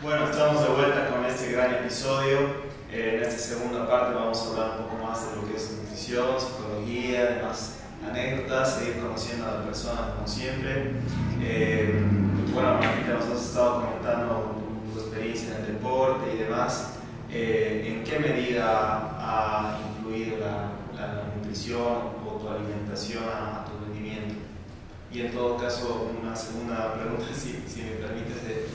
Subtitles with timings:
[0.00, 2.38] Bueno, estamos de vuelta con este gran episodio.
[2.92, 5.72] Eh, en esta segunda parte vamos a hablar un poco más de lo que es
[5.72, 10.92] nutrición, psicología, además anécdotas, seguir conociendo a la persona como siempre.
[11.42, 12.00] Eh,
[12.54, 14.54] bueno, Marquita, nos has estado comentando
[14.94, 16.92] tu, experiencia en el deporte y demás.
[17.28, 24.36] Eh, ¿En qué medida ha influido la, nutrición o tu alimentación a, tu rendimiento?
[25.12, 28.66] Y en todo caso, una segunda pregunta, si, si me permites, de,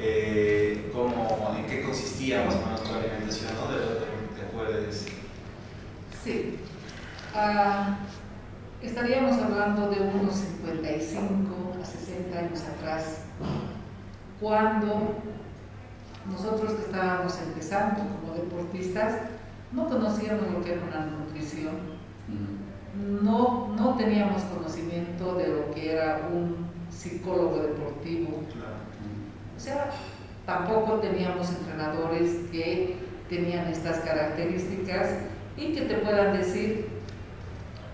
[0.00, 3.72] eh, cómo, en qué consistía más o menos tu alimentación, ¿no?
[3.72, 5.06] De lo que te acuerdes.
[6.22, 6.58] Sí.
[7.34, 7.98] Ah,
[8.82, 13.22] estaríamos hablando de unos 55 a 60 años atrás,
[14.40, 15.16] cuando
[16.30, 19.22] nosotros que estábamos empezando como deportistas,
[19.72, 21.98] no conocíamos lo que era una nutrición.
[23.22, 28.42] No, no teníamos conocimiento de lo que era un psicólogo deportivo.
[29.58, 29.90] O sea,
[30.46, 32.94] tampoco teníamos entrenadores que
[33.28, 35.08] tenían estas características
[35.56, 36.86] y que te puedan decir,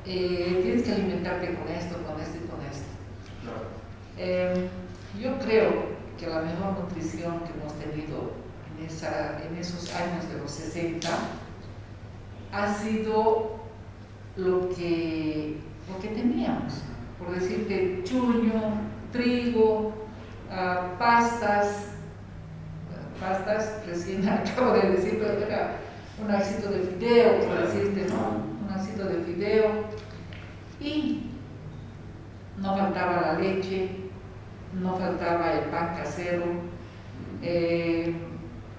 [0.04, 2.84] eh, tienes que alimentarte con esto, con esto y con esto.
[4.18, 4.68] Eh,
[5.18, 8.32] yo creo que la mejor nutrición que hemos tenido
[8.78, 11.08] en, esa, en esos años de los 60
[12.52, 13.56] ha sido
[14.36, 15.56] lo que,
[15.90, 16.74] lo que teníamos.
[17.18, 18.52] Por decirte, chuño,
[19.12, 19.93] trigo,
[20.98, 21.86] pastas,
[23.20, 25.76] pastas, recién acabo de decir, pero era
[26.22, 28.66] un asito de fideo, por decirte, ¿no?
[28.66, 29.70] Un asito de fideo.
[30.80, 31.30] Y
[32.58, 33.90] no faltaba la leche,
[34.74, 36.44] no faltaba el pan casero.
[37.42, 38.14] Eh,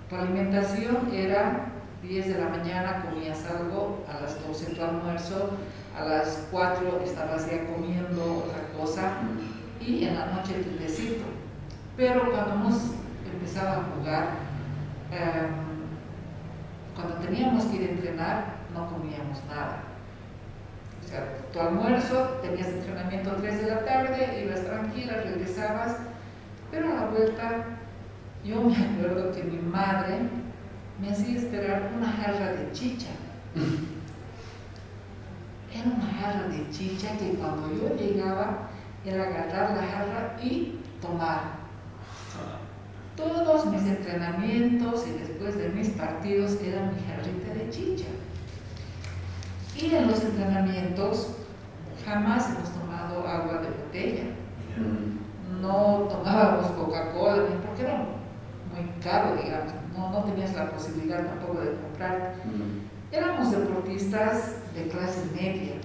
[0.09, 1.71] tu alimentación era
[2.03, 5.51] 10 de la mañana comías algo, a las 12 tu almuerzo,
[5.97, 9.13] a las 4 estabas ya comiendo otra cosa
[9.81, 11.25] y en la noche tu tecito.
[11.97, 12.91] Pero cuando hemos
[13.31, 14.27] empezado a jugar,
[15.11, 15.65] em,
[16.93, 19.83] cuando teníamos que ir a entrenar, no comíamos nada.
[21.03, 25.97] O sea, tu almuerzo, tenías entrenamiento a 3 de la tarde, ibas tranquila, regresabas,
[26.71, 27.63] pero a la vuelta,
[28.43, 30.29] yo me acuerdo que mi madre
[30.99, 33.09] me hacía esperar una jarra de chicha.
[35.73, 38.69] Era una jarra de chicha que cuando yo llegaba
[39.05, 41.54] era agarrar la jarra y tomar.
[43.15, 48.07] Todos mis entrenamientos y después de mis partidos eran mi jarrita de chicha.
[49.77, 51.29] Y en los entrenamientos
[52.05, 54.23] jamás hemos tomado agua de botella.
[55.61, 58.05] No tomábamos Coca-Cola, porque era
[58.73, 59.71] muy caro, digamos.
[59.95, 62.35] No, no tenías la posibilidad tampoco de comprar.
[63.11, 65.75] Éramos deportistas de clase media.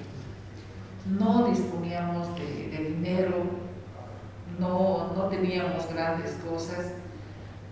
[1.07, 3.45] No disponíamos de, de dinero,
[4.59, 6.93] no, no teníamos grandes cosas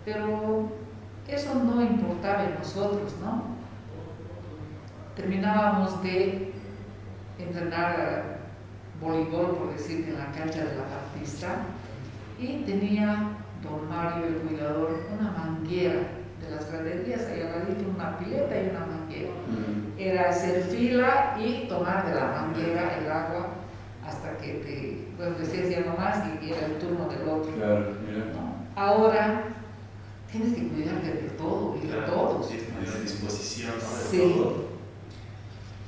[0.04, 0.68] pero
[1.28, 3.44] eso no importaba en nosotros, ¿no?
[5.14, 6.52] Terminábamos de
[7.38, 8.38] entrenar
[9.00, 11.48] voleibol, por decir, en la cancha de la Baptista,
[12.38, 13.30] y tenía
[13.62, 16.00] don Mario, el cuidador, una manguera
[16.40, 19.30] de las graderías, ahí al ladito una pileta y una manguera.
[19.30, 20.00] Mm.
[20.00, 23.48] Era hacer fila y tomar de la manguera el agua
[24.06, 27.52] hasta que te, pues decías ya nomás y era el turno del otro.
[27.52, 27.86] Claro,
[28.76, 29.42] Ahora
[30.30, 32.48] tienes que cuidarte de todo y de todos.
[32.48, 32.58] Sí,
[33.02, 33.72] disposición
[34.10, 34.34] sí.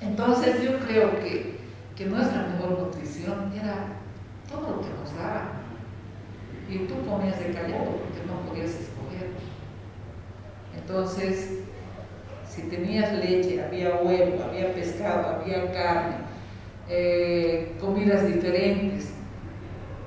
[0.01, 1.59] Entonces yo creo que,
[1.95, 3.99] que nuestra mejor nutrición era
[4.49, 5.53] todo lo que nos daba.
[6.69, 9.31] Y tú comías de callado porque no podías escoger.
[10.77, 11.61] Entonces,
[12.49, 16.17] si tenías leche, había huevo, había pescado, había carne,
[16.89, 19.11] eh, comidas diferentes,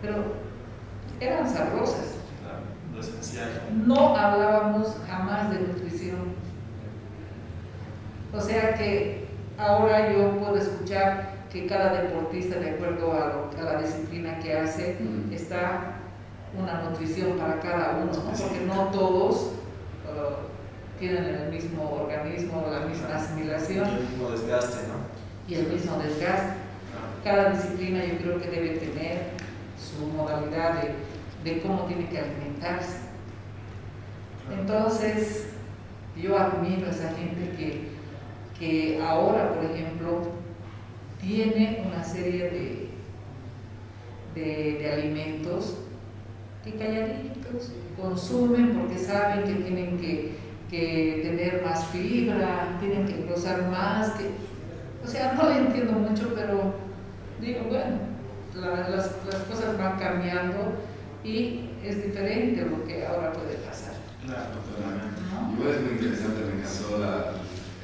[0.02, 0.24] pero
[1.20, 2.13] eran sabrosas
[3.86, 6.34] no hablábamos jamás de nutrición.
[8.34, 9.28] O sea que
[9.58, 15.32] ahora yo puedo escuchar que cada deportista, de acuerdo a, la disciplina que hace, mm.
[15.32, 16.00] está
[16.58, 19.52] una nutrición para cada uno, porque no todos
[20.06, 23.88] uh, tienen el mismo organismo, la misma asimilación.
[23.88, 24.96] Y el mismo desgaste, ¿no?
[25.48, 26.54] Y el mismo desgaste.
[27.24, 29.30] Cada disciplina yo creo que debe tener
[29.78, 30.96] su modalidad de
[31.44, 33.00] de cómo tiene que alimentarse.
[34.52, 35.48] Entonces,
[36.22, 37.88] yo admiro a esa gente que,
[38.58, 40.22] que ahora, por ejemplo,
[41.20, 42.90] tiene una serie
[44.36, 45.78] de, de, alimentos
[46.64, 50.36] que calladitos consumen porque saben que tienen que,
[50.70, 54.12] que, tener más fibra, tienen que cruzar más.
[54.12, 54.30] Que,
[55.04, 56.74] o sea, no lo entiendo mucho, pero
[57.42, 57.98] digo, bueno,
[58.56, 60.76] las, las cosas van cambiando
[61.24, 63.94] y es diferente lo que ahora puede pasar.
[64.26, 64.60] Claro.
[65.70, 67.36] es muy interesante, me encantó la,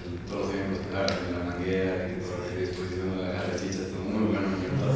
[0.04, 3.32] el, todos los tiempos que hablan de la manguera y toda la disposición de la
[3.34, 4.48] garra chicha, todo muy bueno.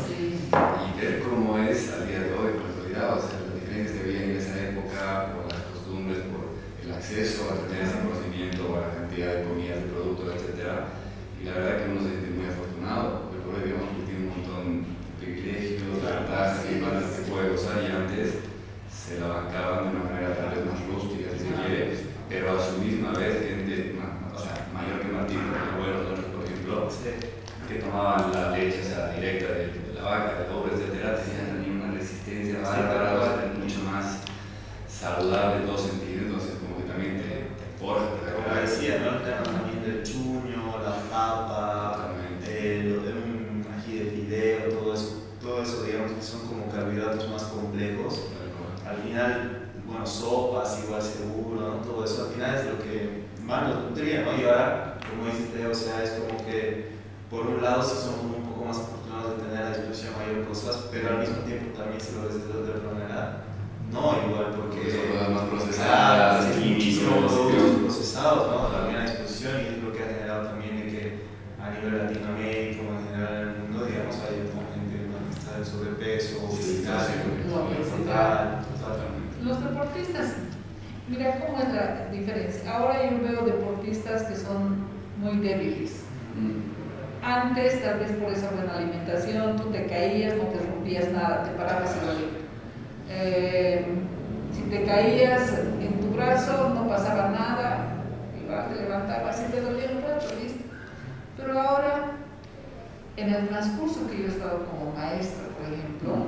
[0.08, 0.40] Sí.
[0.40, 3.96] Y ver cómo es al día de hoy, con la actualidad, o sea, la diferencia
[3.96, 6.44] que había en esa época, por las costumbres, por
[6.84, 10.92] el acceso a tener ese conocimiento, a la cantidad de comida, de productos, etc.
[11.40, 14.32] Y la verdad que uno se siente muy afortunado, porque hoy digamos que tiene un
[14.32, 18.48] montón de privilegios, ventajas y malas que puede gozar y antes
[18.92, 21.92] se la bancaban de una manera tal vez más rústica, si se quiere,
[22.30, 26.32] pero a su misma vez gente ma- o sea, mayor que Martín, porque abuelos nuestros,
[26.32, 26.76] por ejemplo,
[27.68, 31.48] que tomaban la leche o sea, directa de, de la vaca, del pobre, etcétera, tenían
[31.52, 33.20] también una resistencia Sí, bárbara, claro.
[33.20, 34.24] o sea, mucho más
[34.88, 38.62] saludable en dos sentidos, entonces como que también te, te forja, te Como recuerda.
[38.64, 39.10] decía, ¿no?
[39.20, 40.80] El tema también del chuño,
[41.28, 42.46] la papa, Totalmente.
[42.50, 46.70] eh, lo de un ají de fideo, todo eso, todo eso, digamos que son como
[46.72, 48.28] carbohidratos más complejos.
[48.88, 51.76] Al final, bueno, sopas igual seguro, ¿no?
[51.78, 54.38] Todo eso al final es lo que más nos nutría, ¿no?
[54.40, 56.94] Y ahora, como dice Teo, o sea, es como que
[57.30, 60.88] por un lado sí somos un poco más afortunados de tener a disposición mayor cosas,
[60.92, 63.40] pero al mismo tiempo también se lo ves de otra manera.
[63.92, 67.84] No igual, porque Porque son cosas más Claro, procesadas, sí, químicos, muchísimos productos químicos.
[67.84, 68.68] procesados, ¿no?
[68.74, 71.02] También a disposición y es lo que ha generado también de que
[71.62, 75.18] a nivel latinoamérico, en general en el mundo, digamos, hay otra gente ¿no?
[75.30, 75.66] que
[76.02, 76.36] en Sí,
[77.54, 79.14] obesidad, total.
[79.44, 80.36] Los deportistas,
[81.08, 82.76] mira cómo es la diferencia.
[82.76, 84.86] Ahora yo veo deportistas que son
[85.18, 86.04] muy débiles.
[86.36, 86.74] Mm.
[87.26, 91.52] Antes, tal vez por esa buena alimentación, tú te caías, no te rompías nada, te
[91.52, 92.40] parabas igualito.
[93.10, 93.86] Eh,
[94.54, 97.96] si te caías en tu brazo, no pasaba nada,
[98.42, 100.64] igual te levantabas y te dolía un rato, listo.
[101.38, 102.12] Pero ahora,
[103.16, 106.26] en el transcurso que yo he estado como maestra, por ejemplo,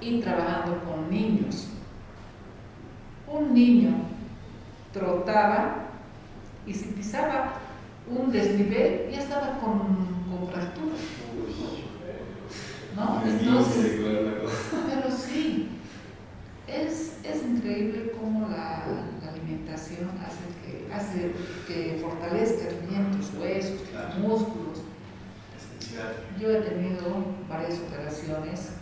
[0.00, 1.68] y trabajando con niños,
[3.26, 3.94] un niño
[4.92, 5.86] trotaba
[6.66, 7.54] y si pisaba
[8.08, 9.78] un desnivel ya estaba con,
[10.28, 11.00] con fracturas.
[12.94, 13.22] ¿No?
[13.26, 14.00] Entonces,
[14.88, 15.68] pero sí,
[16.68, 18.84] es, es increíble cómo la,
[19.22, 21.32] la alimentación hace que, hace
[21.66, 24.63] que fortalezca bien tus huesos, tus músculos.
[26.40, 28.72] Yo he tenido varias operaciones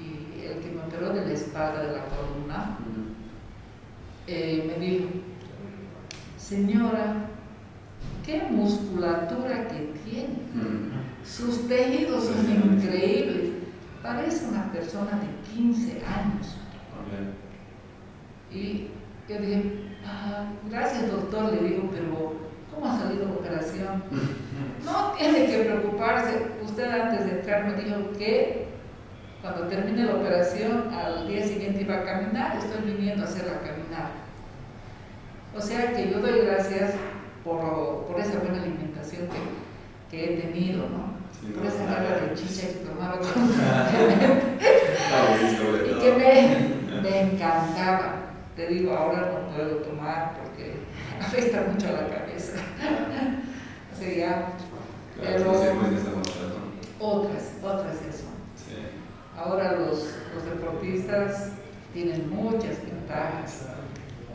[0.00, 2.78] y el que me operó de la espalda de la columna
[4.26, 5.06] eh, me dijo,
[6.38, 7.26] señora,
[8.24, 10.38] qué musculatura que tiene.
[10.54, 11.24] Mm.
[11.26, 13.50] Sus tejidos son increíbles.
[14.02, 16.56] Parece una persona de 15 años.
[18.52, 18.88] Y
[19.28, 22.39] yo dije, "Ah, gracias doctor, le digo, pero
[22.80, 24.02] ¿cómo ha salido la operación?
[24.84, 26.46] No tiene que preocuparse.
[26.64, 28.66] Usted antes de entrar me dijo que
[29.42, 34.10] cuando termine la operación, al día siguiente iba a caminar, estoy viniendo a hacerla caminar.
[35.54, 36.92] O sea que yo doy gracias
[37.44, 41.10] por, por esa buena alimentación que, que he tenido, ¿no?
[41.40, 42.02] Sí, Por no, esa nada.
[42.02, 44.58] garra de chicha que tomaba constantemente
[45.12, 45.36] Ah,
[45.86, 48.14] y que me, me encantaba.
[48.56, 50.74] Te digo, ahora no puedo tomar porque
[51.20, 52.29] afecta mucho a la cabeza.
[55.18, 55.52] Claro, pero-
[56.22, 56.60] tratando.
[56.98, 58.24] otras, otras eso.
[58.56, 58.76] Sí.
[59.36, 61.50] Ahora los, los deportistas
[61.92, 63.66] tienen muchas ventajas.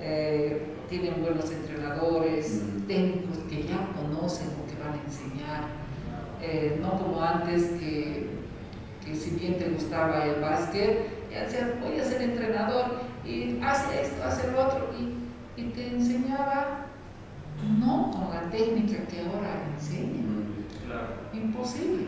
[0.01, 5.63] Eh, tienen buenos entrenadores, técnicos que ya conocen lo que van a enseñar.
[6.41, 8.29] Eh, no como antes que,
[9.03, 14.01] que si bien te gustaba el básquet, ya decían, voy a ser entrenador y hace
[14.03, 14.89] esto, hace lo otro.
[14.99, 16.84] Y, y te enseñaba
[17.97, 20.25] no con la técnica que ahora enseñan.
[20.25, 20.85] Mm.
[20.87, 21.07] Claro.
[21.33, 22.05] Imposible.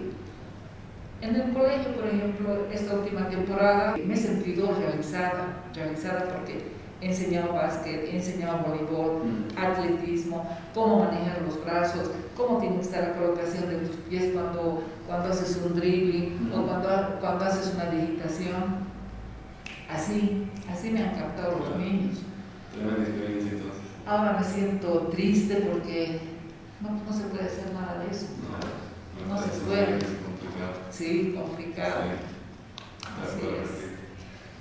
[1.22, 7.08] En el colegio, por ejemplo, esta última temporada me he sentido realizada, realizada porque he
[7.08, 9.58] enseñado básquet, he enseñado voleibol, Mm.
[9.58, 14.84] atletismo, cómo manejar los brazos, cómo tiene que estar la colocación de tus pies cuando,
[15.08, 18.88] cuando haces un dribbling o cuando, cuando haces una digitación.
[19.90, 22.20] Así, así me han captado los niños.
[22.74, 23.52] Tremenda experiencia.
[24.08, 26.20] Ahora me siento triste porque
[26.82, 28.28] no, no se puede hacer nada de eso.
[29.28, 29.92] No, No se es puede.
[30.00, 30.74] complicado.
[30.92, 32.02] Sí, complicado.
[32.04, 33.08] Sí.
[33.24, 33.70] Así es.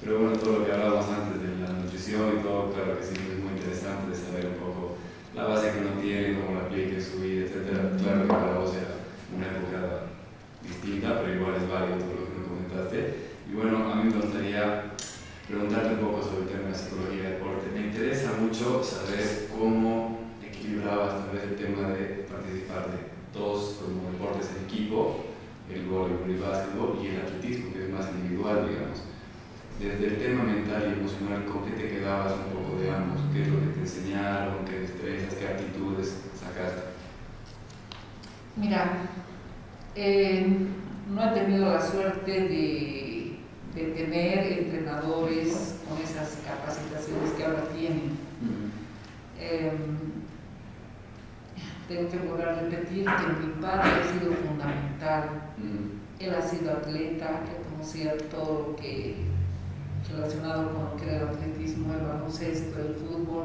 [0.03, 3.15] Pero bueno, todo lo que hablábamos antes de la nutrición y todo, claro que sí,
[3.15, 4.97] es muy interesante de saber un poco
[5.35, 8.03] la base que uno tiene, cómo la aplica en su vida, etc.
[8.03, 8.95] Claro que para vos era
[9.35, 10.11] una época
[10.63, 13.15] distinta, pero igual es válido todo lo que me comentaste.
[13.51, 14.93] Y bueno, a mí me gustaría
[15.47, 17.71] preguntarte un poco sobre el tema de la psicología y deporte.
[17.73, 24.11] Me interesa mucho saber cómo equilibrabas tal vez el tema de participar de dos como
[24.11, 25.25] deportes en equipo,
[25.73, 29.03] el voleibol y el básquetbol, y el atletismo, que es más individual, digamos.
[29.79, 33.21] Desde el tema mental y emocional, ¿con qué te quedabas un poco de ambos?
[33.33, 34.65] ¿Qué es lo que te enseñaron?
[34.65, 36.83] que destrezas, qué actitudes sacaste?
[38.57, 39.03] Mira,
[39.95, 40.47] eh,
[41.13, 43.06] no he tenido la suerte de,
[43.77, 48.17] de, tener entrenadores con esas capacitaciones que ahora tienen.
[49.39, 49.73] Eh,
[51.89, 55.53] tengo que volver a repetir que mi padre ha sido fundamental.
[56.19, 59.17] Él ha sido atleta, he conocido todo lo que
[60.11, 63.45] relacionado con lo que era el atletismo, el baloncesto, el fútbol.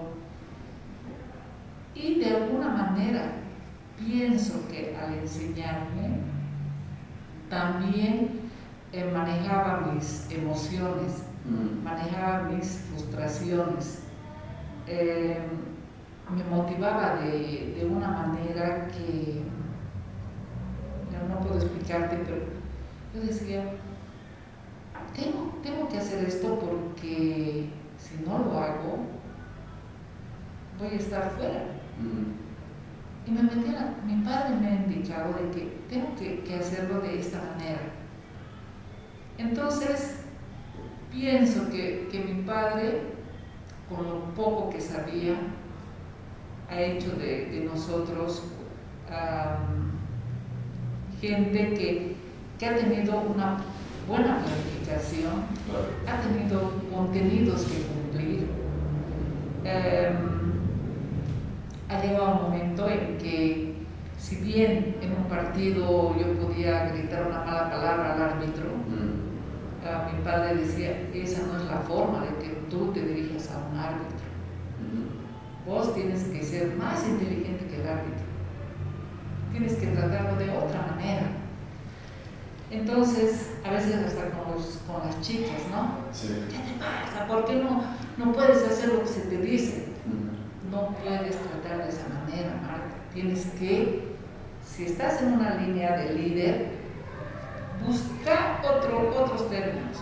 [1.93, 3.33] Y de alguna manera
[4.00, 6.21] pienso que al enseñarme
[7.50, 8.40] también
[8.93, 11.83] eh, manejaba mis emociones, mm.
[11.83, 14.03] manejaba mis frustraciones,
[14.88, 15.39] eh,
[16.29, 19.41] me motivaba de, de, una manera que
[21.27, 22.38] no puedo explicarte, pero
[23.13, 23.63] yo decía,
[25.13, 29.05] tengo, tengo que hacer esto porque si no lo hago,
[30.79, 31.65] voy a estar fuera.
[32.00, 32.41] Mm.
[33.27, 37.19] Y me metí a mi padre me ha indicado de que tengo que, hacerlo de
[37.19, 37.81] esta manera.
[39.38, 40.21] Entonces,
[41.11, 43.01] pienso que, mi padre,
[43.89, 45.35] con lo poco que sabía,
[46.69, 48.43] ha hecho de, nosotros
[51.19, 52.15] gente que,
[52.65, 53.57] ha tenido una
[54.07, 55.45] buena planificación,
[56.07, 58.47] ha tenido contenidos que cumplir.
[59.63, 60.41] Em,
[61.89, 63.75] ha llegado un momento en que,
[64.17, 69.11] si bien en un partido yo podía gritar una mala palabra al árbitro, mm.
[69.81, 73.77] Mi padre decía, esa no es la forma de que tú te dirijas a un
[73.77, 74.31] árbitro.
[75.65, 78.25] Vos tienes que ser más inteligente que el árbitro.
[79.51, 81.27] Tienes que tratarlo de otra manera.
[82.69, 85.97] Entonces, a veces hasta con, con las chicas, ¿no?
[86.11, 87.27] ¿Qué te pasa?
[87.27, 87.83] ¿Por qué no,
[88.17, 89.91] no puedes hacer lo que se te dice?
[90.71, 92.95] no puedes tratar de esa manera, Marta.
[93.13, 94.15] Tienes que,
[94.65, 96.80] si estás en una línea de líder,
[97.85, 99.97] buscar otros términos.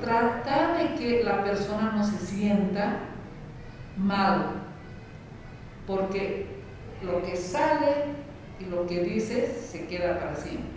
[0.00, 3.00] Tratar de que la persona no se sienta
[3.96, 4.62] mal,
[5.86, 6.46] porque
[7.02, 8.14] lo que sale
[8.60, 10.70] y lo que dices se queda para siempre.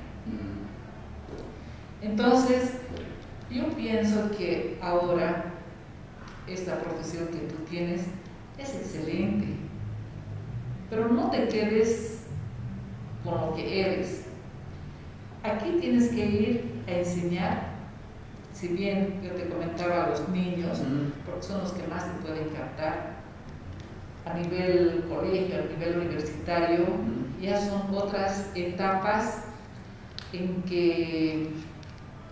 [2.01, 2.73] Entonces,
[3.49, 5.45] yo pienso que ahora
[6.47, 8.01] esta profesión que tú tienes
[8.57, 9.47] es excelente.
[10.89, 12.23] Pero no te quedes
[13.23, 14.26] con lo que eres.
[15.47, 17.67] Aquí tienes que ir a enseñar,
[18.53, 20.79] si bien yo te comentaba a los niños,
[21.25, 23.17] porque son los que más te pueden captar,
[24.25, 26.85] a nivel colegio, a nivel universitario,
[27.41, 29.43] ya son otras etapas
[30.33, 31.49] en que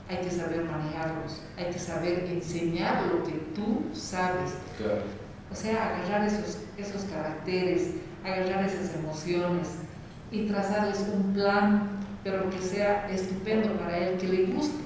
[0.09, 4.55] hay que saber manejarlos, hay que saber enseñar lo que tú sabes.
[5.51, 7.91] O sea, agarrar esos, esos caracteres,
[8.25, 9.69] agarrar esas emociones
[10.31, 11.89] y trazarles un plan,
[12.25, 14.83] pero que sea estupendo para él, que le guste.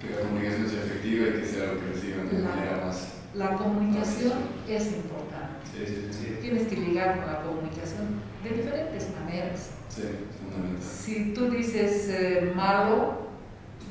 [0.00, 3.14] Que la comunicación sea efectiva y que sea lo que reciban de manera más.
[3.34, 5.66] La comunicación es importante.
[5.74, 6.38] Sí, sí, sí.
[6.40, 9.70] Tienes que ligar con la comunicación de diferentes maneras.
[9.88, 10.02] Sí,
[10.40, 10.80] fundamental.
[10.80, 13.26] Si tú dices eh, malo,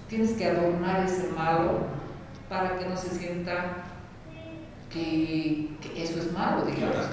[0.08, 1.88] tienes que adornar ese malo
[2.48, 3.84] para que no se sienta
[4.90, 7.06] que, eso es malo, digamos.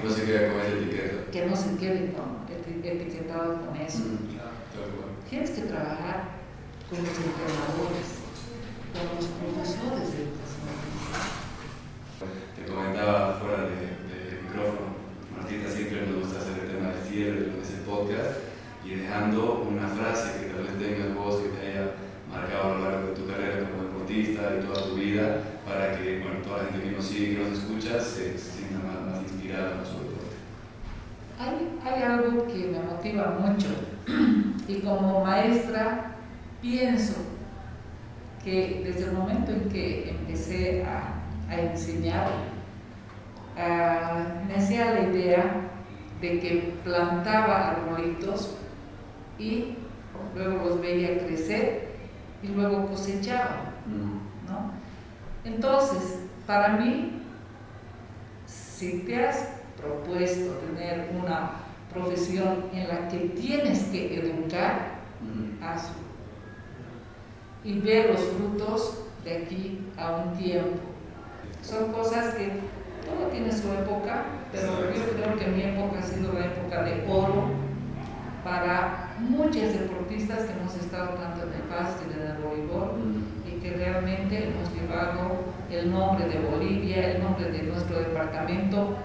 [0.00, 1.30] Que no se quede con esa etiqueta.
[1.30, 2.40] Que no se quede con,
[2.82, 3.98] etiquetado con eso.
[3.98, 4.29] Mm,
[5.30, 6.42] Tienes que trabajar
[6.90, 8.18] con los entrenadores,
[8.90, 10.74] con los profesores de educación.
[12.58, 13.78] Te comentaba fuera de,
[14.10, 14.98] de micrófono,
[15.38, 18.42] Martita siempre nos gusta hacer el tema de cierre de ese podcast
[18.84, 21.94] y dejando una frase que tal vez tengas vos que te haya
[22.28, 26.18] marcado a lo largo de tu carrera como deportista y toda tu vida para que
[26.26, 29.78] bueno, toda la gente que nos sigue y que nos escucha se, sienta más, inspirada
[29.78, 30.34] con su deporte.
[31.38, 33.68] Hay, hay algo que me motiva mucho
[34.70, 36.12] y como maestra
[36.62, 37.14] pienso
[38.44, 41.14] que desde el momento en que empecé a,
[41.50, 42.28] a enseñar,
[43.56, 45.70] uh, me hacía la idea
[46.20, 48.56] de que plantaba arbolitos
[49.38, 49.74] y
[50.34, 51.88] luego los veía crecer
[52.42, 53.72] y luego cosechaba.
[53.86, 54.50] Mm.
[54.50, 54.70] ¿no?
[55.44, 57.22] Entonces, para mí,
[58.46, 61.59] si te has propuesto tener una
[61.92, 65.00] profesión en la que tienes que educar,
[65.62, 65.96] hazlo.
[67.64, 70.78] Y ver los frutos de aquí a un tiempo.
[71.62, 72.46] Son cosas que
[73.04, 77.04] todo tiene su época, pero yo creo que mi época ha sido la época de
[77.08, 77.48] oro
[78.42, 82.92] para muchos deportistas que hemos estado tanto en el básquet, en el voleibol,
[83.46, 88.96] y que realmente hemos llevado el nombre de Bolivia, el nombre de nuestro departamento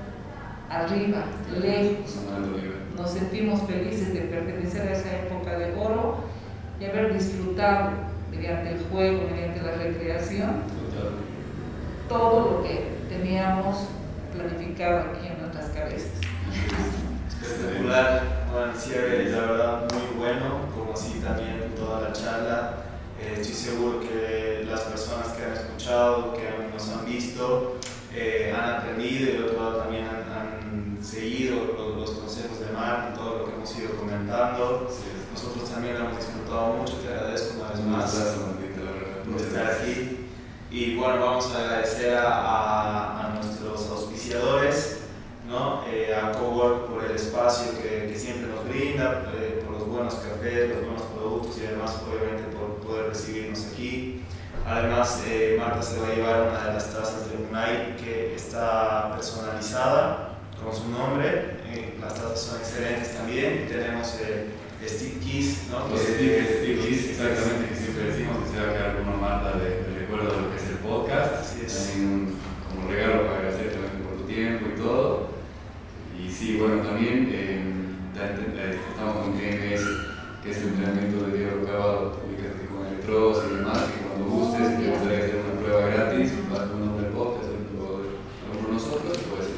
[0.69, 1.25] arriba,
[1.59, 2.19] lejos.
[2.95, 6.17] Nos sentimos felices de pertenecer a esa época de oro
[6.79, 7.89] y haber disfrutado
[8.31, 10.61] mediante el juego, mediante la recreación,
[12.07, 13.87] todo lo que teníamos
[14.33, 16.11] planificado aquí en nuestras cabezas.
[17.41, 22.73] Espectacular, el cierre la verdad muy bueno, como así también toda la charla.
[23.19, 27.77] Eh, estoy seguro que las personas que han escuchado, que nos han visto,
[28.13, 30.65] eh, han aprendido y otro lado también han,
[31.01, 32.34] seguido los, consejos
[32.75, 34.89] de Martín, todo lo que hemos ido comentando.
[35.33, 38.37] Nosotros también lo hemos disfrutado mucho, te agradezco una vez más
[39.29, 40.29] por estar aquí.
[40.71, 44.99] Y bueno, vamos a agradecer a, a, nuestros auspiciadores,
[45.47, 45.83] ¿no?
[45.87, 50.15] Eh, a Cowork por el espacio que, que siempre nos brinda, eh, por los buenos
[50.15, 54.23] cafés, los buenos productos y además obviamente por poder recibirnos aquí.
[54.67, 59.11] Además, eh, Marta se va a llevar una de las tazas de Unai que está
[59.13, 61.59] personalizada con su nombre.
[62.01, 63.67] las tazas son excelentes también.
[63.67, 64.07] Tenemos
[64.85, 65.89] Steve Keys, ¿no?
[65.89, 69.57] Los Steve Keys, exactamente, que siempre decimos que se va a quedar con una Marta
[69.57, 71.33] de recuerdo de lo que es el podcast.
[71.41, 71.91] Así es.
[71.91, 72.35] También
[72.69, 75.29] como regalo para agradecerte por tu tiempo y todo.
[76.17, 77.73] Y sí, bueno, también eh,
[78.89, 79.83] estamos con GMS,
[80.41, 84.67] que es el entrenamiento de Diego Cavado, ubícate con electrodos y demás, que cuando gustes,
[84.69, 87.49] si te gustaría hacer una prueba gratis, vas con un nombre del podcast,
[88.61, 89.49] por nosotros, y puedes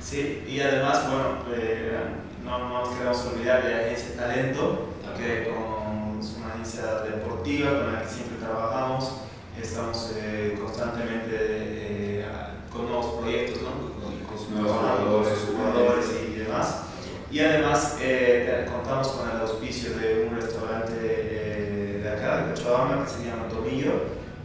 [0.00, 1.90] Sí, y además, bueno, eh,
[2.44, 7.92] no, no, nos queremos olvidar de la agencia Talento, que con una agencia deportiva con
[7.92, 9.12] la que siempre trabajamos,
[9.60, 12.24] estamos eh, constantemente eh,
[12.72, 13.70] con nuevos proyectos, ¿no?
[13.70, 16.82] con, nuevos jugadores, jugadores y demás.
[17.30, 22.00] Y además eh, contamos con el auspicio de un restaurante
[22.50, 23.92] Cochabamba, que se llama Tomillo,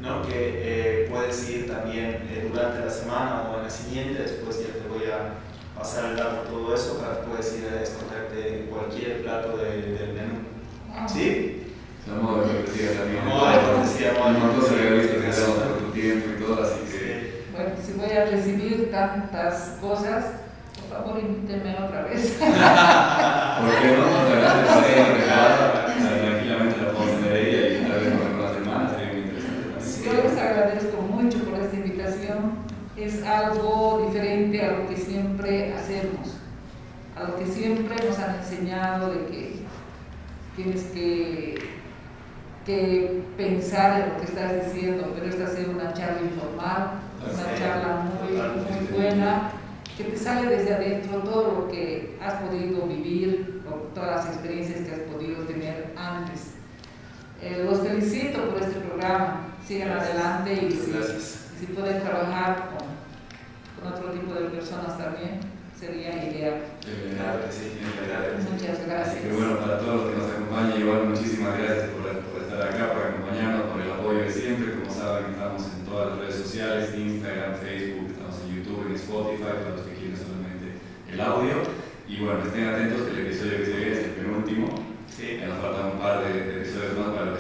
[0.02, 0.22] ¿no?
[0.24, 5.06] que puedes ir también durante la semana o en la siguiente, después ya te voy
[5.10, 5.36] a
[5.78, 10.56] pasar el dato todo eso para que puedas ir a escogerte cualquier plato del menú.
[11.08, 11.74] ¿Sí?
[12.08, 13.26] No, modo de cortesía también.
[13.26, 16.80] No, de cortesía, Un montón de revistas que hacemos por tu tiempo y todo, así
[16.92, 17.44] que.
[17.52, 20.26] Bueno, si voy a recibir tantas cosas,
[20.80, 22.38] por favor invíteme otra vez.
[22.40, 22.46] ¿Por
[23.82, 24.06] qué no?
[24.06, 25.74] Muchas gracias por haber regalado.
[26.22, 30.06] Tranquilamente la podemos tener ella y tal vez nos más semanas, sería muy interesante.
[30.06, 32.40] Yo les agradezco mucho por esta invitación.
[33.06, 36.38] Es algo diferente a lo que siempre hacemos,
[37.16, 39.56] a lo que siempre nos han enseñado de que
[40.56, 41.76] tienes que
[42.66, 46.92] que pensar en lo que estás diciendo, pero esta es una charla informal,
[47.22, 49.52] una charla muy, muy buena,
[49.96, 53.62] que te sale desde adentro todo lo que has podido vivir,
[53.94, 56.56] todas las experiencias que has podido tener antes.
[57.42, 62.85] Eh, los felicito por este programa, sigan adelante y si, pueden trabajar con,
[63.86, 65.40] con otro tipo de personas también,
[65.78, 66.66] sería ideal.
[68.50, 69.26] Muchas gracias.
[69.26, 72.94] Y bueno, para todos los que nos acompañan, igual muchísimas gracias por, por estar acá,
[72.94, 74.74] por acompañarnos, por el apoyo de siempre.
[74.74, 79.44] Como saben, estamos en todas las redes sociales, Instagram, Facebook, estamos en YouTube, en Spotify,
[79.44, 80.66] para los que quieren solamente
[81.12, 81.62] el audio.
[82.08, 84.66] Y bueno, estén atentos que el episodio que se viene es el penúltimo.
[85.10, 85.40] Sí.
[85.46, 87.35] Nos faltan un par de, episodios más para